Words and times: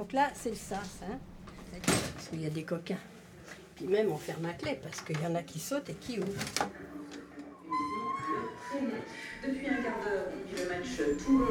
Donc 0.00 0.14
là, 0.14 0.30
c'est 0.32 0.48
le 0.48 0.56
sas. 0.56 0.78
Hein. 1.02 1.18
Parce 1.84 2.28
qu'il 2.30 2.40
y 2.40 2.46
a 2.46 2.48
des 2.48 2.62
coquins. 2.62 2.96
Puis 3.76 3.86
même, 3.86 4.10
on 4.10 4.16
ferme 4.16 4.46
la 4.46 4.54
clé 4.54 4.80
parce 4.82 5.02
qu'il 5.02 5.20
y 5.20 5.26
en 5.26 5.34
a 5.34 5.42
qui 5.42 5.58
sautent 5.58 5.90
et 5.90 5.94
qui 5.94 6.18
ouvrent. 6.18 6.32
Depuis 9.46 9.66
un 9.68 9.82
quart 9.82 10.00
d'heure, 10.02 10.24
on 10.32 10.38
dit 10.48 10.62
le 10.62 10.68
match 10.70 11.22
Toulon 11.22 11.46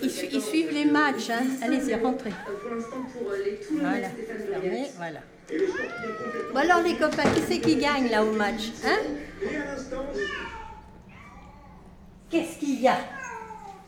Ils, 0.00 0.32
ils 0.32 0.42
suivent 0.42 0.72
les 0.72 0.84
matchs, 0.84 1.30
hein. 1.30 1.42
Allez-y, 1.60 1.96
rentrez. 1.96 2.30
Pour 2.30 2.70
l'instant, 2.72 3.02
pour 3.12 3.32
les 3.32 3.56
Toulonnais, 3.56 4.10
voilà. 4.96 5.20
Voilà. 5.48 5.70
Bon 6.52 6.58
alors 6.60 6.82
les 6.82 6.96
copains, 6.96 7.28
qui 7.34 7.40
c'est 7.48 7.58
qui 7.58 7.76
gagne 7.76 8.10
là 8.10 8.24
au 8.24 8.30
match 8.30 8.70
hein? 8.84 8.98
Qu'est-ce 12.30 12.58
qu'il 12.60 12.80
y 12.80 12.86
a? 12.86 12.98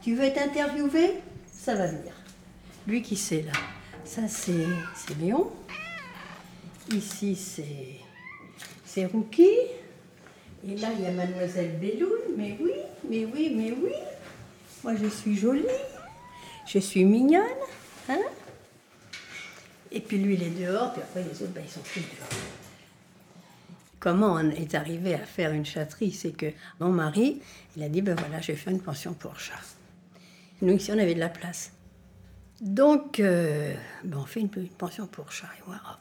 Tu 0.02 0.16
veux 0.16 0.24
être 0.24 0.42
interviewé? 0.42 1.20
Ça 1.52 1.76
va 1.76 1.86
venir. 1.86 2.12
Lui 2.86 3.02
qui 3.02 3.16
c'est 3.16 3.42
là 3.42 3.52
Ça 4.04 4.28
c'est 4.28 4.66
Léon. 5.20 5.50
Ici 6.92 7.36
c'est 8.84 9.06
Rookie. 9.06 9.48
Et 10.66 10.76
là 10.76 10.88
il 10.96 11.04
y 11.04 11.06
a 11.06 11.12
Mademoiselle 11.12 11.78
Belloun. 11.80 12.36
Mais 12.36 12.56
oui, 12.60 12.72
mais 13.08 13.24
oui, 13.24 13.52
mais 13.54 13.72
oui. 13.72 13.92
Moi 14.84 14.94
je 14.96 15.06
suis 15.08 15.36
jolie. 15.36 15.64
Je 16.66 16.78
suis 16.78 17.04
mignonne. 17.04 17.42
Hein 18.08 18.22
et 19.96 20.00
puis 20.00 20.18
lui, 20.18 20.34
il 20.34 20.42
est 20.42 20.50
dehors, 20.50 20.92
puis 20.92 21.02
après 21.02 21.22
les 21.22 21.42
autres, 21.42 21.52
ben, 21.52 21.62
ils 21.64 21.70
sont 21.70 21.80
tous 21.80 22.00
dehors. 22.00 22.42
Comment 23.98 24.34
on 24.34 24.50
est 24.50 24.74
arrivé 24.74 25.14
à 25.14 25.18
faire 25.24 25.52
une 25.52 25.64
chatterie? 25.64 26.12
C'est 26.12 26.32
que 26.32 26.52
mon 26.80 26.90
mari, 26.90 27.40
il 27.76 27.82
a 27.82 27.88
dit, 27.88 28.02
ben 28.02 28.14
voilà, 28.14 28.40
je 28.40 28.48
vais 28.52 28.58
faire 28.58 28.72
une 28.72 28.82
pension 28.82 29.14
pour 29.14 29.38
chat. 29.40 29.54
Nous, 30.60 30.74
ici, 30.74 30.92
on 30.92 30.98
avait 30.98 31.14
de 31.14 31.20
la 31.20 31.28
place. 31.28 31.72
Donc, 32.60 33.20
euh, 33.20 33.74
on 34.12 34.24
fait 34.24 34.40
une, 34.40 34.48
pension 34.48 35.06
pour 35.06 35.30
chat. 35.30 35.48
Et 35.58 35.68
moi, 35.68 35.78
oh, 35.84 35.94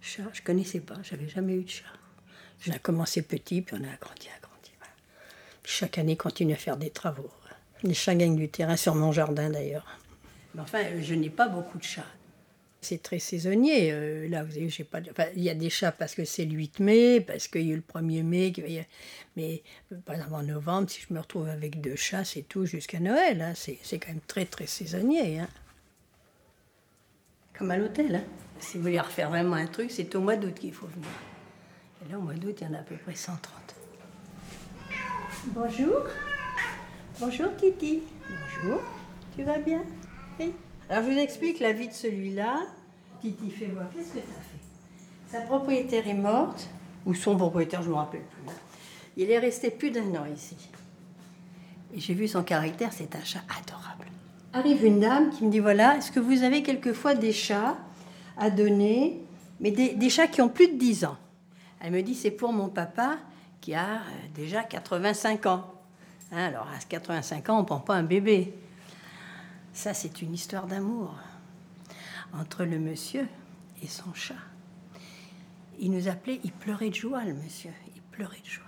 chat, 0.00 0.24
je 0.32 0.42
connaissais 0.42 0.80
pas, 0.80 0.96
j'avais 1.02 1.28
jamais 1.28 1.54
eu 1.54 1.64
de 1.64 1.68
chat. 1.70 1.84
J'ai 2.60 2.78
commencé 2.78 3.22
petit, 3.22 3.62
puis 3.62 3.76
on 3.78 3.84
a 3.84 3.92
agrandi, 3.92 4.28
agrandi. 4.36 4.70
Chaque 5.64 5.98
année, 5.98 6.16
continue 6.16 6.52
à 6.52 6.56
faire 6.56 6.76
des 6.76 6.90
travaux. 6.90 7.30
Les 7.82 7.94
chats 7.94 8.14
gagnent 8.14 8.36
du 8.36 8.48
terrain 8.48 8.76
sur 8.76 8.94
mon 8.94 9.12
jardin, 9.12 9.50
d'ailleurs. 9.50 9.86
Mais 10.54 10.62
enfin, 10.62 10.84
je 11.00 11.14
n'ai 11.14 11.30
pas 11.30 11.48
beaucoup 11.48 11.78
de 11.78 11.82
chats. 11.82 12.04
C'est 12.86 13.02
très 13.02 13.18
saisonnier. 13.18 13.90
Euh, 13.90 14.28
là, 14.28 14.44
vous 14.44 14.52
savez, 14.52 14.68
j'ai 14.68 14.84
pas. 14.84 15.00
il 15.34 15.42
y 15.42 15.50
a 15.50 15.56
des 15.56 15.70
chats 15.70 15.90
parce 15.90 16.14
que 16.14 16.24
c'est 16.24 16.44
le 16.44 16.52
8 16.52 16.78
mai, 16.78 17.20
parce 17.20 17.48
qu'il 17.48 17.62
y 17.62 17.70
a 17.70 17.74
eu 17.74 17.76
le 17.76 18.00
1er 18.00 18.22
mai. 18.22 18.52
Mais 19.36 19.64
pas 20.04 20.12
avant 20.12 20.44
novembre, 20.44 20.88
si 20.88 21.00
je 21.00 21.12
me 21.12 21.18
retrouve 21.18 21.48
avec 21.48 21.80
deux 21.80 21.96
chats, 21.96 22.24
c'est 22.24 22.42
tout 22.42 22.64
jusqu'à 22.64 23.00
Noël. 23.00 23.42
Hein. 23.42 23.54
C'est 23.56 23.98
quand 23.98 24.12
même 24.12 24.20
très, 24.28 24.44
très 24.44 24.66
saisonnier. 24.66 25.40
Hein. 25.40 25.48
Comme 27.58 27.72
à 27.72 27.76
l'hôtel. 27.76 28.14
Hein. 28.14 28.24
Si 28.60 28.76
vous 28.76 28.84
voulez 28.84 29.00
refaire 29.00 29.30
vraiment 29.30 29.56
un 29.56 29.66
truc, 29.66 29.90
c'est 29.90 30.14
au 30.14 30.20
mois 30.20 30.36
d'août 30.36 30.54
qu'il 30.54 30.72
faut 30.72 30.86
venir. 30.86 31.08
Et 32.04 32.12
là, 32.12 32.18
au 32.20 32.22
mois 32.22 32.34
d'août, 32.34 32.56
il 32.60 32.68
y 32.68 32.70
en 32.70 32.74
a 32.74 32.78
à 32.78 32.82
peu 32.82 32.94
près 32.94 33.16
130. 33.16 33.74
Bonjour. 35.46 36.02
Bonjour, 37.18 37.48
Titi. 37.56 38.02
Bonjour. 38.28 38.80
Tu 39.34 39.42
vas 39.42 39.58
bien? 39.58 39.82
Oui. 40.38 40.54
Alors 40.88 41.04
je 41.04 41.10
vous 41.10 41.18
explique 41.18 41.58
la 41.58 41.72
vie 41.72 41.88
de 41.88 41.92
celui-là. 41.92 42.60
Titi, 43.20 43.50
fais 43.50 43.66
voir, 43.66 43.86
qu'est-ce 43.92 44.12
que 44.12 44.18
as 44.18 44.22
fait? 44.22 44.58
Sa 45.28 45.40
propriétaire 45.40 46.06
est 46.06 46.14
morte, 46.14 46.68
ou 47.04 47.14
son 47.14 47.36
propriétaire, 47.36 47.82
je 47.82 47.88
ne 47.88 47.94
me 47.94 47.98
rappelle 47.98 48.22
plus. 48.22 48.54
Il 49.16 49.30
est 49.30 49.38
resté 49.38 49.70
plus 49.70 49.90
d'un 49.90 50.14
an 50.14 50.26
ici. 50.32 50.56
Et 51.92 51.98
j'ai 51.98 52.14
vu 52.14 52.28
son 52.28 52.44
caractère, 52.44 52.92
c'est 52.92 53.16
un 53.16 53.24
chat 53.24 53.42
adorable. 53.60 54.06
Arrive 54.52 54.84
une 54.84 55.00
dame 55.00 55.30
qui 55.30 55.44
me 55.44 55.50
dit 55.50 55.58
voilà, 55.58 55.96
est-ce 55.96 56.12
que 56.12 56.20
vous 56.20 56.44
avez 56.44 56.62
quelquefois 56.62 57.14
des 57.14 57.32
chats 57.32 57.76
à 58.38 58.50
donner, 58.50 59.20
mais 59.60 59.72
des, 59.72 60.10
chats 60.10 60.28
qui 60.28 60.40
ont 60.40 60.48
plus 60.48 60.68
de 60.68 60.78
10 60.78 61.04
ans? 61.06 61.16
Elle 61.80 61.92
me 61.92 62.02
dit 62.02 62.14
c'est 62.14 62.30
pour 62.30 62.52
mon 62.52 62.68
papa 62.68 63.16
qui 63.60 63.74
a 63.74 63.94
euh, 63.94 63.98
déjà 64.34 64.62
85 64.62 65.46
ans. 65.46 65.64
Hein, 66.30 66.46
alors 66.46 66.68
à 66.68 66.78
85 66.88 67.48
ans, 67.50 67.56
on 67.58 67.60
ne 67.62 67.66
prend 67.66 67.80
pas 67.80 67.94
un 67.94 68.02
bébé. 68.04 68.54
Ça, 69.76 69.92
c'est 69.92 70.22
une 70.22 70.32
histoire 70.32 70.66
d'amour 70.66 71.14
entre 72.32 72.64
le 72.64 72.78
monsieur 72.78 73.28
et 73.82 73.86
son 73.86 74.14
chat. 74.14 74.34
Il 75.78 75.90
nous 75.90 76.08
appelait, 76.08 76.40
il 76.42 76.50
pleurait 76.50 76.88
de 76.88 76.94
joie, 76.94 77.22
le 77.24 77.34
monsieur. 77.34 77.70
Il 77.94 78.00
pleurait 78.00 78.40
de 78.40 78.48
joie. 78.48 78.64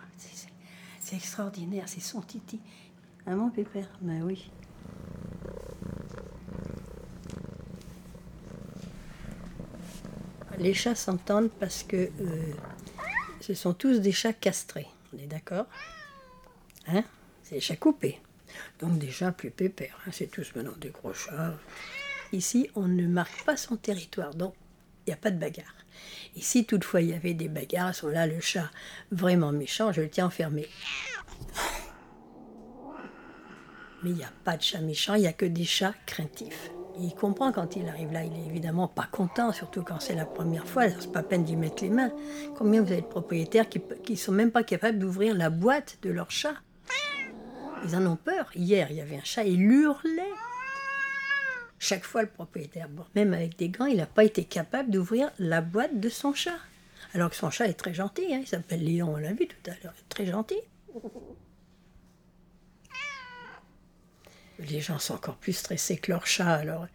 C'est 1.01 1.17
extraordinaire, 1.17 1.85
c'est 1.89 2.03
son 2.03 2.21
titi. 2.21 2.61
Un 3.27 3.37
mon 3.37 3.49
pépère? 3.49 3.89
Ben 4.03 4.23
oui. 4.23 4.51
Les 10.59 10.75
chats 10.75 10.95
s'entendent 10.95 11.51
parce 11.59 11.85
que 11.85 12.11
euh, 12.21 12.53
ce 13.41 13.55
sont 13.55 13.73
tous 13.73 14.01
des 14.01 14.13
chats 14.13 14.35
castrés. 14.35 14.89
On 15.15 15.19
est 15.19 15.27
d'accord? 15.27 15.65
Hein? 16.87 17.03
C'est 17.43 17.55
des 17.55 17.61
chats 17.63 17.77
coupés. 17.77 18.21
Donc 18.81 18.99
déjà 18.99 19.33
plus 19.33 19.51
pépère, 19.51 19.99
hein, 20.07 20.11
c'est 20.13 20.31
tous 20.31 20.55
maintenant 20.55 20.77
des 20.81 20.91
gros 20.91 21.15
chats. 21.15 21.55
Ici, 22.33 22.71
on 22.75 22.87
ne 22.89 23.07
marque 23.07 23.45
pas 23.45 23.57
son 23.57 23.77
territoire, 23.77 24.35
donc 24.35 24.55
il 25.07 25.11
n'y 25.11 25.15
a 25.15 25.17
pas 25.17 25.31
de 25.31 25.39
bagarre. 25.39 25.75
Et 26.37 26.41
si 26.41 26.67
toutefois 26.67 27.01
il 27.01 27.09
y 27.09 27.15
avait 27.15 27.35
des 27.35 27.49
bagarres, 27.49 27.95
sont 27.95 28.09
là 28.09 28.27
le 28.27 28.41
chat 28.41 28.71
vraiment 29.11 29.53
méchant, 29.53 29.93
je 29.93 30.03
le 30.03 30.11
tiens 30.11 30.27
enfermé. 30.27 30.69
Mais 34.03 34.11
il 34.11 34.17
n'y 34.17 34.25
a 34.25 34.33
pas 34.45 34.57
de 34.57 34.63
chat 34.63 34.81
méchant, 34.81 35.15
il 35.15 35.23
n'y 35.23 35.27
a 35.27 35.33
que 35.33 35.47
des 35.47 35.65
chats 35.65 35.95
craintifs. 36.07 36.71
il 37.01 37.15
comprend 37.15 37.53
quand 37.53 37.77
il 37.77 37.89
arrive 37.89 38.13
là, 38.13 38.25
il 38.25 38.33
est 38.33 38.47
évidemment 38.47 38.89
pas 38.89 39.09
content, 39.11 39.53
surtout 39.53 39.83
quand 39.83 40.01
c'est 40.01 40.15
la 40.15 40.27
première 40.27 40.67
fois, 40.67 40.89
c'est 40.89 41.13
pas 41.13 41.23
peine 41.23 41.45
d'y 41.45 41.57
mettre 41.57 41.83
les 41.83 41.91
mains. 41.91 42.13
Combien 42.57 42.83
vous 42.83 42.93
avez 42.93 43.03
de 43.03 43.07
propriétaires 43.07 43.69
qui 43.69 43.81
ne 44.11 44.17
sont 44.17 44.33
même 44.33 44.51
pas 44.51 44.65
capables 44.65 44.99
d'ouvrir 44.99 45.35
la 45.35 45.51
boîte 45.51 45.99
de 46.03 46.11
leur 46.11 46.31
chat? 46.31 46.55
Ils 47.85 47.97
en 47.97 48.07
ont 48.07 48.17
peur. 48.17 48.51
Hier, 48.55 48.89
il 48.91 48.97
y 48.97 49.01
avait 49.01 49.17
un 49.17 49.25
chat, 49.25 49.45
il 49.45 49.61
hurlait. 49.61 50.33
Chaque 51.79 52.05
fois, 52.05 52.23
le 52.23 52.29
propriétaire, 52.29 52.89
même 53.15 53.33
avec 53.33 53.57
des 53.57 53.69
gants, 53.69 53.87
il 53.87 53.99
n'a 53.99 54.07
pas 54.07 54.25
été 54.25 54.45
capable 54.45 54.91
d'ouvrir 54.91 55.31
la 55.39 55.61
boîte 55.61 56.01
de 56.01 56.09
son 56.09 56.35
chat. 56.35 56.59
Alors 57.15 57.31
que 57.31 57.37
son 57.37 57.51
chat 57.51 57.69
est 57.69 57.75
très 57.75 57.95
gentil, 57.95 58.35
hein. 58.35 58.41
il 58.41 58.47
s'appelle 58.47 58.85
Léon, 58.85 59.15
on 59.15 59.17
l'a 59.17 59.33
vu 59.33 59.47
tout 59.47 59.71
à 59.71 59.75
l'heure, 59.83 59.95
très 60.09 60.27
gentil. 60.27 60.59
Les 64.59 64.81
gens 64.81 64.99
sont 64.99 65.15
encore 65.15 65.37
plus 65.37 65.53
stressés 65.53 65.99
que 65.99 66.11
leur 66.11 66.27
chat, 66.27 66.53
alors 66.53 66.87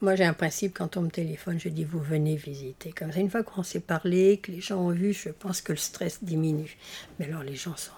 moi, 0.00 0.16
j'ai 0.16 0.24
un 0.24 0.34
principe, 0.34 0.74
quand 0.74 0.98
on 0.98 1.00
me 1.02 1.08
téléphone, 1.08 1.58
je 1.58 1.70
dis, 1.70 1.84
vous 1.84 1.98
venez 1.98 2.36
visiter. 2.36 2.92
Comme 2.92 3.10
ça, 3.10 3.20
une 3.20 3.30
fois 3.30 3.42
qu'on 3.42 3.62
s'est 3.62 3.80
parlé, 3.80 4.36
que 4.36 4.52
les 4.52 4.60
gens 4.60 4.78
ont 4.78 4.90
vu, 4.90 5.14
je 5.14 5.30
pense 5.30 5.62
que 5.62 5.72
le 5.72 5.78
stress 5.78 6.22
diminue. 6.22 6.76
Mais 7.18 7.24
alors, 7.24 7.42
les 7.42 7.54
gens 7.54 7.74
sont... 7.74 7.92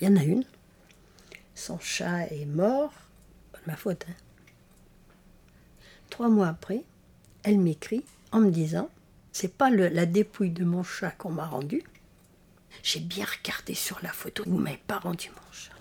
Il 0.00 0.08
y 0.08 0.10
en 0.10 0.16
a 0.16 0.24
une. 0.24 0.44
Son 1.54 1.78
chat 1.78 2.26
est 2.26 2.46
mort. 2.46 2.92
Pas 3.52 3.58
de 3.60 3.64
ma 3.66 3.76
faute. 3.76 4.04
Hein. 4.08 4.14
Trois 6.10 6.28
mois 6.28 6.48
après, 6.48 6.84
elle 7.42 7.58
m'écrit 7.58 8.04
en 8.32 8.40
me 8.40 8.50
disant 8.50 8.90
C'est 9.32 9.56
pas 9.56 9.70
la 9.70 10.06
dépouille 10.06 10.50
de 10.50 10.64
mon 10.64 10.82
chat 10.82 11.10
qu'on 11.10 11.30
m'a 11.30 11.46
rendu. 11.46 11.82
J'ai 12.82 13.00
bien 13.00 13.24
regardé 13.24 13.74
sur 13.74 14.00
la 14.02 14.12
photo, 14.12 14.42
vous 14.46 14.58
m'avez 14.58 14.80
pas 14.86 14.98
rendu 14.98 15.30
mon 15.30 15.52
chat. 15.52 15.72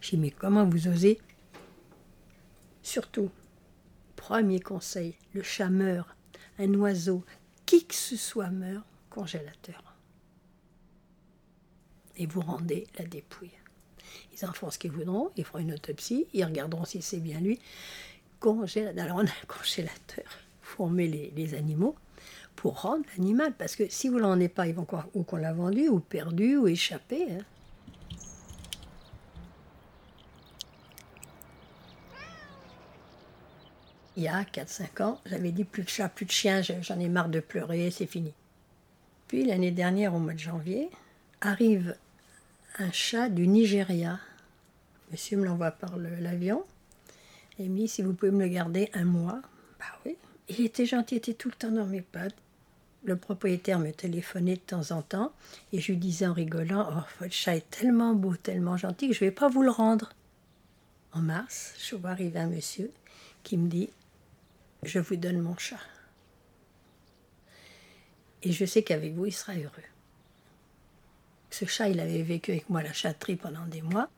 J'ai 0.00 0.16
dit 0.16 0.22
Mais 0.22 0.30
comment 0.30 0.64
vous 0.64 0.88
osez? 0.88 1.20
Surtout, 2.82 3.30
premier 4.16 4.60
conseil 4.60 5.16
le 5.34 5.42
chat 5.42 5.68
meurt, 5.68 6.08
un 6.58 6.72
oiseau, 6.74 7.24
qui 7.66 7.86
que 7.86 7.94
ce 7.94 8.16
soit 8.16 8.50
meurt, 8.50 8.84
congélateur 9.10 9.85
et 12.16 12.26
vous 12.26 12.40
rendez 12.40 12.86
la 12.98 13.04
dépouille. 13.04 13.52
Ils 14.32 14.46
en 14.46 14.52
font 14.52 14.70
ce 14.70 14.78
qu'ils 14.78 14.92
voudront, 14.92 15.30
ils 15.36 15.44
feront 15.44 15.58
une 15.58 15.72
autopsie, 15.72 16.26
ils 16.32 16.44
regarderont 16.44 16.84
si 16.84 17.02
c'est 17.02 17.20
bien 17.20 17.40
lui. 17.40 17.60
Alors 18.42 19.16
on 19.16 19.26
a 19.26 19.30
un 19.30 19.46
congélateur, 19.48 20.24
faut 20.60 20.88
les, 20.90 21.32
les 21.34 21.54
animaux 21.54 21.96
pour 22.54 22.80
rendre 22.80 23.04
l'animal, 23.16 23.54
parce 23.56 23.76
que 23.76 23.88
si 23.88 24.08
vous 24.08 24.18
l'en 24.18 24.32
avez 24.32 24.48
pas, 24.48 24.66
ils 24.66 24.74
vont 24.74 24.84
croire 24.84 25.08
ou 25.14 25.22
qu'on 25.22 25.36
l'a 25.36 25.52
vendu, 25.52 25.88
ou 25.88 26.00
perdu, 26.00 26.56
ou 26.56 26.68
échappé. 26.68 27.26
Hein. 27.30 27.44
Il 34.16 34.22
y 34.22 34.28
a 34.28 34.42
4-5 34.44 35.02
ans, 35.02 35.20
j'avais 35.26 35.52
dit 35.52 35.64
plus 35.64 35.82
de 35.82 35.90
chat, 35.90 36.08
plus 36.08 36.24
de 36.24 36.30
chien, 36.30 36.62
j'en 36.62 36.98
ai 36.98 37.08
marre 37.08 37.28
de 37.28 37.40
pleurer, 37.40 37.90
c'est 37.90 38.06
fini. 38.06 38.32
Puis 39.28 39.44
l'année 39.44 39.72
dernière, 39.72 40.14
au 40.14 40.18
mois 40.18 40.32
de 40.32 40.38
janvier, 40.38 40.88
arrive 41.42 41.94
un 42.78 42.92
chat 42.92 43.28
du 43.28 43.46
Nigeria. 43.46 44.20
Monsieur 45.10 45.38
me 45.38 45.44
l'envoie 45.44 45.70
par 45.70 45.96
l'avion. 45.96 46.64
Et 47.58 47.68
me 47.68 47.76
dit 47.76 47.88
si 47.88 48.02
vous 48.02 48.12
pouvez 48.12 48.30
me 48.30 48.44
le 48.44 48.48
garder 48.48 48.90
un 48.92 49.04
mois. 49.04 49.40
Bah 49.78 49.86
oui. 50.04 50.16
Il 50.48 50.64
était 50.64 50.86
gentil, 50.86 51.14
il 51.14 51.18
était 51.18 51.34
tout 51.34 51.48
le 51.48 51.54
temps 51.54 51.70
dans 51.70 51.86
mes 51.86 52.02
pattes. 52.02 52.36
Le 53.04 53.16
propriétaire 53.16 53.78
me 53.78 53.92
téléphonait 53.92 54.56
de 54.56 54.60
temps 54.60 54.90
en 54.90 55.00
temps 55.00 55.32
et 55.72 55.80
je 55.80 55.92
lui 55.92 55.98
disais 55.98 56.26
en 56.26 56.32
rigolant 56.32 56.88
Oh, 56.90 57.02
votre 57.20 57.32
chat 57.32 57.56
est 57.56 57.70
tellement 57.70 58.14
beau, 58.14 58.36
tellement 58.36 58.76
gentil 58.76 59.08
que 59.08 59.14
je 59.14 59.24
ne 59.24 59.30
vais 59.30 59.34
pas 59.34 59.48
vous 59.48 59.62
le 59.62 59.70
rendre. 59.70 60.12
En 61.12 61.20
mars, 61.20 61.74
je 61.78 61.94
vois 61.96 62.10
arriver 62.10 62.40
un 62.40 62.48
monsieur 62.48 62.90
qui 63.42 63.56
me 63.56 63.68
dit 63.68 63.88
Je 64.82 64.98
vous 64.98 65.16
donne 65.16 65.40
mon 65.40 65.56
chat. 65.56 65.80
Et 68.42 68.52
je 68.52 68.64
sais 68.64 68.82
qu'avec 68.82 69.14
vous, 69.14 69.26
il 69.26 69.32
sera 69.32 69.54
heureux. 69.54 69.95
Ce 71.58 71.64
chat, 71.64 71.88
il 71.88 72.00
avait 72.00 72.20
vécu 72.20 72.50
avec 72.50 72.68
moi 72.68 72.82
la 72.82 72.92
chatterie 72.92 73.36
pendant 73.36 73.64
des 73.64 73.80
mois. 73.80 74.10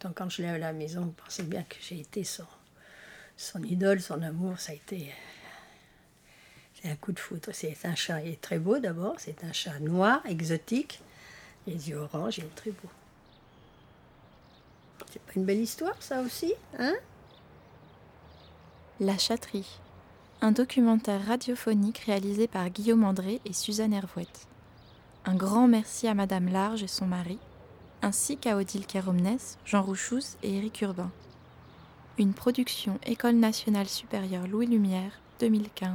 Donc 0.00 0.14
quand 0.18 0.28
je 0.28 0.42
l'ai 0.42 0.48
à 0.48 0.56
la 0.56 0.72
maison, 0.72 1.00
vous 1.00 1.14
pensez 1.24 1.42
bien 1.42 1.64
que 1.64 1.74
j'ai 1.80 1.98
été 1.98 2.22
son, 2.22 2.46
son 3.36 3.60
idole, 3.64 4.00
son 4.00 4.22
amour. 4.22 4.60
Ça 4.60 4.70
a 4.70 4.76
été 4.76 5.12
c'est 6.74 6.88
un 6.88 6.94
coup 6.94 7.10
de 7.10 7.18
foudre. 7.18 7.48
C'est 7.52 7.76
un 7.86 7.96
chat, 7.96 8.22
il 8.22 8.34
est 8.34 8.40
très 8.40 8.60
beau 8.60 8.78
d'abord. 8.78 9.16
C'est 9.18 9.42
un 9.42 9.52
chat 9.52 9.80
noir, 9.80 10.24
exotique. 10.26 11.00
Les 11.66 11.90
yeux 11.90 11.96
orange, 11.96 12.38
il 12.38 12.44
est 12.44 12.54
très 12.54 12.70
beau. 12.70 12.88
C'est 15.10 15.22
pas 15.22 15.32
une 15.34 15.44
belle 15.44 15.62
histoire, 15.62 16.00
ça 16.00 16.20
aussi, 16.20 16.54
hein? 16.78 16.94
La 19.00 19.18
chatterie. 19.18 19.80
Un 20.40 20.52
documentaire 20.52 21.26
radiophonique 21.26 21.98
réalisé 22.06 22.46
par 22.46 22.70
Guillaume 22.70 23.02
André 23.02 23.40
et 23.44 23.52
Suzanne 23.52 23.92
Hervouette. 23.92 24.46
Un 25.28 25.34
grand 25.34 25.66
merci 25.66 26.06
à 26.06 26.14
Madame 26.14 26.48
Large 26.48 26.84
et 26.84 26.86
son 26.86 27.04
mari, 27.04 27.40
ainsi 28.00 28.36
qu'à 28.36 28.56
Odile 28.56 28.86
Keromnes, 28.86 29.38
Jean 29.64 29.82
Rouchous 29.82 30.36
et 30.44 30.56
Éric 30.56 30.82
Urbain. 30.82 31.10
Une 32.16 32.32
production 32.32 33.00
École 33.04 33.34
nationale 33.34 33.88
supérieure 33.88 34.46
Louis 34.46 34.68
Lumière 34.68 35.10
2015. 35.40 35.90